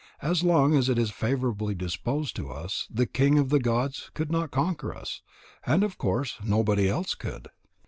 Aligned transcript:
As 0.23 0.41
long 0.41 0.73
as 0.73 0.89
it 0.89 0.97
is 0.97 1.11
favourably 1.11 1.75
disposed 1.75 2.35
to 2.37 2.49
us, 2.49 2.87
the 2.89 3.05
king 3.05 3.37
of 3.37 3.49
the 3.49 3.59
gods 3.59 4.09
could 4.15 4.31
not 4.31 4.49
conquer 4.49 4.95
us, 4.95 5.21
and 5.63 5.83
of 5.83 5.99
course 5.99 6.39
nobody 6.43 6.89
else 6.89 7.13
could." 7.13 7.49